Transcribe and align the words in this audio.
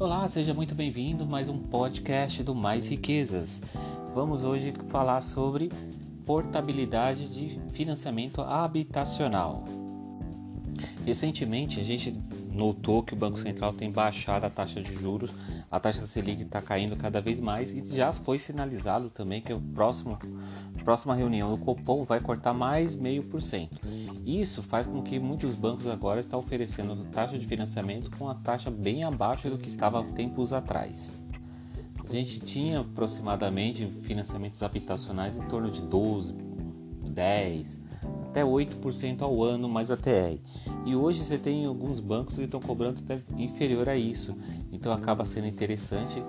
Olá, 0.00 0.26
seja 0.28 0.54
muito 0.54 0.74
bem-vindo 0.74 1.24
a 1.24 1.26
mais 1.26 1.50
um 1.50 1.58
podcast 1.58 2.42
do 2.42 2.54
Mais 2.54 2.88
Riquezas. 2.88 3.60
Vamos 4.14 4.42
hoje 4.42 4.72
falar 4.88 5.20
sobre 5.20 5.68
portabilidade 6.24 7.28
de 7.28 7.60
financiamento 7.74 8.40
habitacional. 8.40 9.62
Recentemente 11.04 11.80
a 11.80 11.84
gente 11.84 12.14
notou 12.50 13.02
que 13.02 13.12
o 13.12 13.16
Banco 13.16 13.38
Central 13.38 13.74
tem 13.74 13.92
baixado 13.92 14.44
a 14.46 14.50
taxa 14.50 14.80
de 14.80 14.94
juros, 14.94 15.34
a 15.70 15.78
taxa 15.78 16.06
Selic 16.06 16.44
está 16.44 16.62
caindo 16.62 16.96
cada 16.96 17.20
vez 17.20 17.38
mais 17.38 17.70
e 17.70 17.84
já 17.94 18.10
foi 18.10 18.38
sinalizado 18.38 19.10
também 19.10 19.42
que 19.42 19.52
a 19.52 19.60
próxima 20.82 21.14
reunião 21.14 21.50
do 21.50 21.58
Copom 21.58 22.04
vai 22.04 22.20
cortar 22.20 22.54
mais 22.54 22.96
meio 22.96 23.24
por 23.24 23.42
cento. 23.42 23.78
Isso 24.24 24.62
faz 24.62 24.86
com 24.86 25.02
que 25.02 25.18
muitos 25.18 25.54
bancos 25.54 25.86
agora 25.86 26.20
estão 26.20 26.38
oferecendo 26.38 27.04
taxa 27.06 27.38
de 27.38 27.46
financiamento 27.46 28.10
com 28.16 28.28
a 28.28 28.34
taxa 28.34 28.70
bem 28.70 29.02
abaixo 29.02 29.48
do 29.48 29.58
que 29.58 29.68
estava 29.68 30.04
tempos 30.04 30.52
atrás. 30.52 31.12
A 32.08 32.12
gente 32.12 32.40
tinha 32.40 32.80
aproximadamente 32.80 33.86
financiamentos 34.02 34.62
habitacionais 34.62 35.36
em 35.36 35.42
torno 35.42 35.70
de 35.70 35.80
12, 35.80 36.34
10, 37.04 37.80
até 38.28 38.42
8% 38.42 39.22
ao 39.22 39.42
ano 39.42 39.68
mais 39.68 39.90
ATR. 39.90 40.38
E 40.84 40.94
hoje 40.94 41.22
você 41.22 41.38
tem 41.38 41.66
alguns 41.66 42.00
bancos 42.00 42.36
que 42.36 42.42
estão 42.42 42.60
cobrando 42.60 43.00
até 43.00 43.22
inferior 43.36 43.88
a 43.88 43.96
isso. 43.96 44.36
Então 44.72 44.92
acaba 44.92 45.24
sendo 45.24 45.46
interessante 45.46 46.22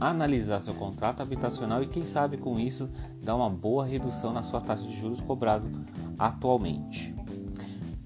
analisar 0.00 0.60
seu 0.60 0.74
contrato 0.74 1.20
habitacional 1.20 1.82
e 1.82 1.88
quem 1.88 2.04
sabe 2.04 2.36
com 2.36 2.58
isso 2.58 2.88
dar 3.22 3.34
uma 3.34 3.50
boa 3.50 3.84
redução 3.84 4.32
na 4.32 4.42
sua 4.42 4.60
taxa 4.60 4.84
de 4.84 4.96
juros 4.96 5.20
cobrado 5.20 5.68
atualmente. 6.18 7.14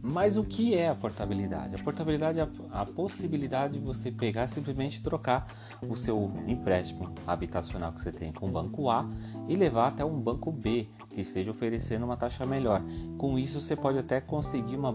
Mas 0.04 0.36
o 0.36 0.42
que 0.42 0.74
é 0.74 0.88
a 0.88 0.96
portabilidade? 0.96 1.76
A 1.76 1.78
portabilidade 1.78 2.40
é 2.40 2.48
a 2.72 2.84
possibilidade 2.84 3.74
de 3.74 3.78
você 3.78 4.10
pegar 4.10 4.48
simplesmente 4.48 5.00
trocar 5.00 5.46
o 5.88 5.96
seu 5.96 6.32
empréstimo 6.48 7.14
habitacional 7.24 7.92
que 7.92 8.00
você 8.00 8.10
tem 8.10 8.32
com 8.32 8.48
o 8.48 8.50
banco 8.50 8.90
A 8.90 9.08
e 9.46 9.54
levar 9.54 9.88
até 9.88 10.04
um 10.04 10.18
banco 10.18 10.50
B 10.50 10.88
que 11.08 11.20
esteja 11.20 11.52
oferecendo 11.52 12.04
uma 12.04 12.16
taxa 12.16 12.44
melhor. 12.44 12.82
Com 13.16 13.38
isso 13.38 13.60
você 13.60 13.76
pode 13.76 13.96
até 13.96 14.20
conseguir 14.20 14.74
uma, 14.74 14.92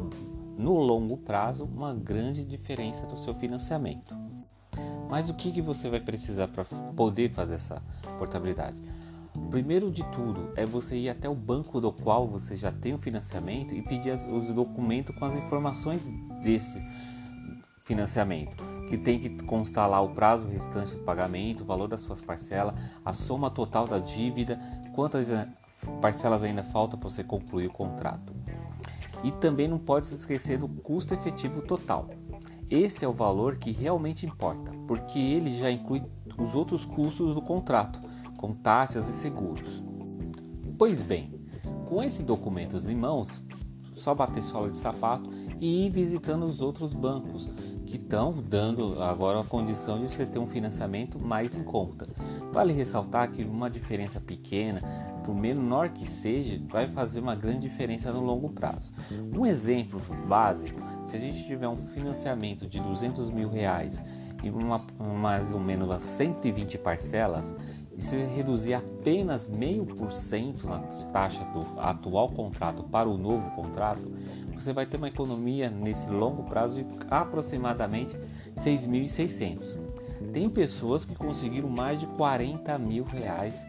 no 0.57 0.73
longo 0.73 1.15
prazo 1.15 1.63
uma 1.63 1.93
grande 1.93 2.43
diferença 2.43 3.05
do 3.05 3.17
seu 3.17 3.33
financiamento. 3.33 4.13
Mas 5.09 5.29
o 5.29 5.33
que, 5.33 5.53
que 5.53 5.61
você 5.61 5.89
vai 5.89 6.01
precisar 6.01 6.49
para 6.49 6.65
poder 6.65 7.31
fazer 7.31 7.55
essa 7.55 7.81
portabilidade? 8.19 8.81
Primeiro 9.49 9.89
de 9.89 10.03
tudo 10.11 10.51
é 10.55 10.65
você 10.65 10.97
ir 10.97 11.09
até 11.09 11.29
o 11.29 11.35
banco 11.35 11.79
do 11.79 11.91
qual 11.91 12.27
você 12.27 12.55
já 12.55 12.71
tem 12.71 12.93
o 12.93 12.97
financiamento 12.97 13.73
e 13.73 13.81
pedir 13.81 14.13
os 14.29 14.53
documentos 14.53 15.15
com 15.15 15.25
as 15.25 15.35
informações 15.35 16.09
desse 16.43 16.81
financiamento, 17.85 18.61
que 18.89 18.97
tem 18.97 19.19
que 19.19 19.29
constar 19.45 19.89
lá 19.89 20.01
o 20.01 20.09
prazo 20.09 20.45
restante 20.47 20.95
do 20.95 21.03
pagamento, 21.03 21.61
o 21.61 21.65
valor 21.65 21.87
das 21.87 22.01
suas 22.01 22.19
parcelas, 22.19 22.75
a 23.05 23.13
soma 23.13 23.49
total 23.49 23.87
da 23.87 23.99
dívida, 23.99 24.59
quantas 24.93 25.29
eh, 25.29 25.47
parcelas 26.01 26.43
ainda 26.43 26.63
faltam 26.63 26.99
para 26.99 27.09
você 27.09 27.23
concluir 27.23 27.67
o 27.67 27.71
contrato. 27.71 28.33
E 29.23 29.31
também 29.31 29.67
não 29.67 29.79
pode 29.79 30.07
se 30.07 30.15
esquecer 30.15 30.57
do 30.57 30.67
custo 30.67 31.13
efetivo 31.13 31.61
total. 31.61 32.09
Esse 32.69 33.05
é 33.05 33.07
o 33.07 33.13
valor 33.13 33.55
que 33.55 33.71
realmente 33.71 34.25
importa, 34.25 34.71
porque 34.87 35.17
ele 35.17 35.51
já 35.51 35.71
inclui 35.71 36.01
os 36.37 36.53
outros 36.53 36.83
custos 36.83 37.33
do 37.33 37.41
contrato, 37.41 37.99
com 38.37 38.53
taxas 38.53 39.07
e 39.07 39.13
seguros. 39.13 39.83
Pois 40.77 41.01
bem, 41.01 41.33
com 41.87 42.03
esses 42.03 42.23
documentos 42.23 42.89
em 42.89 42.95
mãos, 42.95 43.41
só 43.95 44.13
bater 44.13 44.43
sola 44.43 44.69
de 44.69 44.75
sapato 44.75 45.29
e 45.59 45.85
ir 45.85 45.89
visitando 45.89 46.43
os 46.43 46.61
outros 46.61 46.93
bancos 46.93 47.49
que 47.87 47.95
estão 47.95 48.33
dando 48.33 49.01
agora 49.01 49.39
a 49.39 49.43
condição 49.43 49.97
de 49.97 50.13
você 50.13 50.25
ter 50.25 50.37
um 50.37 50.45
financiamento 50.45 51.17
mais 51.17 51.57
em 51.57 51.63
conta. 51.63 52.07
Vale 52.51 52.73
ressaltar 52.73 53.31
que 53.31 53.43
uma 53.43 53.69
diferença 53.69 54.19
pequena, 54.19 54.81
por 55.23 55.33
menor 55.33 55.89
que 55.89 56.05
seja, 56.05 56.61
vai 56.69 56.87
fazer 56.87 57.21
uma 57.21 57.33
grande 57.33 57.67
diferença 57.67 58.11
no 58.11 58.21
longo 58.21 58.49
prazo. 58.49 58.91
Um 59.33 59.45
exemplo 59.45 60.01
básico 60.27 60.79
se 61.05 61.15
a 61.15 61.19
gente 61.19 61.47
tiver 61.47 61.67
um 61.67 61.75
financiamento 61.75 62.67
de 62.67 62.79
200 62.79 63.29
mil 63.31 63.49
reais 63.49 64.03
e 64.43 64.49
uma, 64.49 64.81
mais 64.99 65.53
ou 65.53 65.59
menos 65.59 65.87
umas 65.87 66.03
120 66.03 66.77
parcelas, 66.77 67.55
isso 67.97 68.15
reduzir 68.15 68.75
apenas 68.75 69.49
meio 69.49 69.85
por 69.85 70.11
cento 70.11 70.67
na 70.67 70.79
taxa 71.11 71.43
do 71.45 71.79
atual 71.79 72.29
contrato 72.29 72.83
para 72.83 73.09
o 73.09 73.17
novo 73.17 73.49
contrato, 73.51 74.11
você 74.53 74.71
vai 74.71 74.85
ter 74.85 74.97
uma 74.97 75.07
economia 75.07 75.69
nesse 75.69 76.09
longo 76.09 76.43
prazo 76.43 76.83
de 76.83 76.87
aproximadamente 77.09 78.15
6.600. 78.55 79.75
Tem 80.31 80.47
pessoas 80.49 81.05
que 81.05 81.15
conseguiram 81.15 81.69
mais 81.69 81.99
de 81.99 82.05
40 82.05 82.77
mil 82.77 83.03
reais 83.03 83.65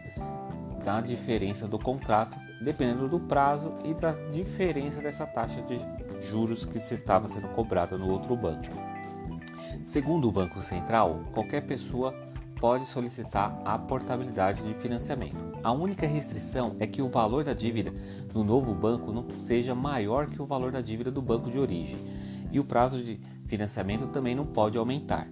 da 0.85 1.01
diferença 1.01 1.67
do 1.67 1.79
contrato, 1.79 2.37
dependendo 2.63 3.07
do 3.07 3.19
prazo 3.19 3.73
e 3.83 3.93
da 3.93 4.11
diferença 4.29 5.01
dessa 5.01 5.25
taxa 5.25 5.61
de 5.63 5.79
juros 6.27 6.65
que 6.65 6.77
estava 6.77 7.27
sendo 7.27 7.47
cobrada 7.49 7.97
no 7.97 8.11
outro 8.11 8.35
banco. 8.35 8.67
Segundo 9.83 10.27
o 10.27 10.31
Banco 10.31 10.59
Central, 10.59 11.21
qualquer 11.31 11.61
pessoa 11.61 12.13
pode 12.59 12.85
solicitar 12.85 13.61
a 13.65 13.77
portabilidade 13.77 14.61
de 14.61 14.73
financiamento. 14.75 15.37
A 15.63 15.71
única 15.71 16.05
restrição 16.05 16.75
é 16.79 16.85
que 16.85 17.01
o 17.01 17.09
valor 17.09 17.43
da 17.43 17.53
dívida 17.53 17.91
do 18.31 18.43
novo 18.43 18.73
banco 18.73 19.11
não 19.11 19.25
seja 19.39 19.73
maior 19.73 20.27
que 20.27 20.41
o 20.41 20.45
valor 20.45 20.71
da 20.71 20.81
dívida 20.81 21.09
do 21.09 21.21
banco 21.21 21.49
de 21.49 21.57
origem 21.57 21.97
e 22.51 22.59
o 22.59 22.65
prazo 22.65 23.03
de 23.03 23.19
financiamento 23.47 24.07
também 24.07 24.35
não 24.35 24.45
pode 24.45 24.77
aumentar. 24.77 25.27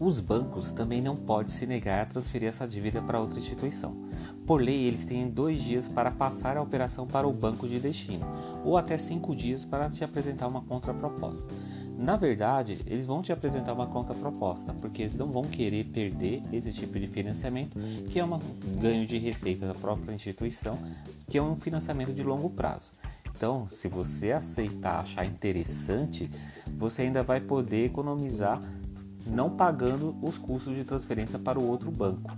Os 0.00 0.18
bancos 0.18 0.72
também 0.72 1.00
não 1.00 1.14
podem 1.14 1.52
se 1.52 1.66
negar 1.66 2.00
a 2.00 2.06
transferir 2.06 2.48
essa 2.48 2.66
dívida 2.66 3.00
para 3.00 3.20
outra 3.20 3.38
instituição. 3.38 3.96
Por 4.44 4.60
lei, 4.60 4.86
eles 4.86 5.04
têm 5.04 5.30
dois 5.30 5.60
dias 5.62 5.88
para 5.88 6.10
passar 6.10 6.56
a 6.56 6.62
operação 6.62 7.06
para 7.06 7.28
o 7.28 7.32
banco 7.32 7.68
de 7.68 7.78
destino, 7.78 8.26
ou 8.64 8.76
até 8.76 8.96
cinco 8.96 9.36
dias 9.36 9.64
para 9.64 9.88
te 9.88 10.02
apresentar 10.02 10.48
uma 10.48 10.62
contraproposta. 10.62 11.46
Na 11.96 12.16
verdade, 12.16 12.78
eles 12.86 13.06
vão 13.06 13.22
te 13.22 13.32
apresentar 13.32 13.72
uma 13.72 13.86
contraproposta, 13.86 14.74
porque 14.74 15.02
eles 15.02 15.16
não 15.16 15.30
vão 15.30 15.42
querer 15.42 15.84
perder 15.84 16.42
esse 16.52 16.72
tipo 16.72 16.98
de 16.98 17.06
financiamento, 17.06 17.78
que 18.10 18.18
é 18.18 18.24
um 18.24 18.38
ganho 18.80 19.06
de 19.06 19.16
receita 19.18 19.66
da 19.66 19.74
própria 19.74 20.12
instituição, 20.12 20.78
que 21.28 21.38
é 21.38 21.42
um 21.42 21.56
financiamento 21.56 22.12
de 22.12 22.22
longo 22.22 22.50
prazo. 22.50 22.92
Então, 23.36 23.68
se 23.70 23.88
você 23.88 24.32
aceitar, 24.32 25.00
achar 25.00 25.24
interessante, 25.24 26.30
você 26.76 27.02
ainda 27.02 27.22
vai 27.22 27.40
poder 27.40 27.86
economizar 27.86 28.60
não 29.26 29.50
pagando 29.50 30.16
os 30.22 30.36
custos 30.36 30.74
de 30.74 30.84
transferência 30.84 31.38
para 31.38 31.58
o 31.58 31.66
outro 31.66 31.90
banco. 31.90 32.30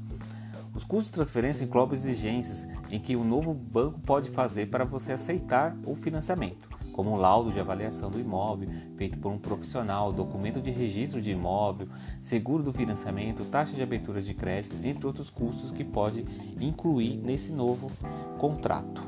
Os 0.75 0.85
custos 0.85 1.07
de 1.07 1.13
transferência 1.13 1.65
englobam 1.65 1.95
exigências 1.95 2.67
em 2.91 3.01
que 3.01 3.17
o 3.17 3.25
novo 3.25 3.53
banco 3.55 3.99
pode 4.01 4.31
fazer 4.31 4.67
para 4.67 4.85
você 4.85 5.13
aceitar 5.13 5.75
o 5.85 5.95
financiamento, 5.95 6.69
como 6.97 7.13
um 7.13 7.17
laudo 7.17 7.53
de 7.53 7.61
avaliação 7.61 8.11
do 8.11 8.19
imóvel 8.19 8.71
feito 8.97 9.19
por 9.19 9.31
um 9.31 9.39
profissional, 9.39 10.11
documento 10.11 10.61
de 10.63 10.71
registro 10.71 11.21
de 11.21 11.31
imóvel, 11.31 11.89
seguro 12.23 12.63
do 12.63 12.73
financiamento, 12.73 13.45
taxa 13.45 13.77
de 13.77 13.83
abertura 13.83 14.23
de 14.23 14.33
crédito, 14.33 14.75
entre 14.83 15.07
outros 15.07 15.29
custos 15.29 15.71
que 15.71 15.85
pode 15.85 16.25
incluir 16.59 17.19
nesse 17.19 17.53
novo 17.53 17.93
contrato. 18.39 19.03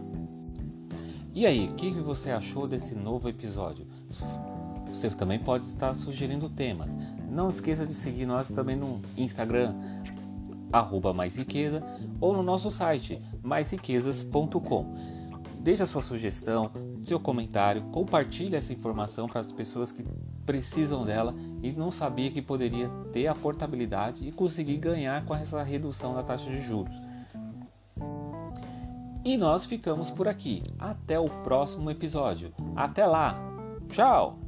E 1.34 1.47
aí, 1.47 1.69
o 1.69 1.75
que 1.75 1.91
você 1.93 2.31
achou 2.31 2.69
desse 2.69 2.94
novo 2.94 3.28
episódio? 3.28 3.87
Você 4.88 5.09
também 5.10 5.38
pode 5.38 5.65
estar 5.65 5.94
sugerindo 5.94 6.50
temas. 6.50 6.94
Não 7.31 7.48
esqueça 7.48 7.87
de 7.87 7.94
seguir 7.94 8.27
nós 8.27 8.48
também 8.48 8.77
no 8.77 9.00
Instagram, 9.16 9.75
arroba 10.72 11.15
mais 11.15 11.37
riqueza, 11.37 11.82
ou 12.21 12.34
no 12.34 12.43
nosso 12.43 12.71
site, 12.71 13.22
maisriquezas.com. 13.43 15.28
Deixe 15.60 15.82
a 15.82 15.86
sua 15.86 16.02
sugestão, 16.02 16.70
seu 17.02 17.19
comentário, 17.20 17.83
compartilhe 17.91 18.56
essa 18.56 18.72
informação 18.72 19.28
para 19.28 19.41
as 19.41 19.53
pessoas 19.53 19.92
que 19.92 20.04
precisam 20.47 21.04
dela 21.04 21.34
e 21.62 21.72
não 21.72 21.91
sabia 21.91 22.30
que 22.30 22.41
poderia 22.41 22.88
ter 23.12 23.27
a 23.27 23.34
portabilidade 23.34 24.27
e 24.27 24.33
conseguir 24.33 24.78
ganhar 24.78 25.24
com 25.24 25.34
essa 25.34 25.62
redução 25.62 26.15
da 26.15 26.22
taxa 26.22 26.50
de 26.50 26.62
juros. 26.62 26.94
E 29.24 29.36
nós 29.36 29.66
ficamos 29.66 30.09
por 30.09 30.27
aqui. 30.27 30.62
Até 30.78 31.18
o 31.18 31.27
próximo 31.27 31.91
episódio. 31.91 32.53
Até 32.74 33.04
lá! 33.04 33.38
Tchau! 33.91 34.47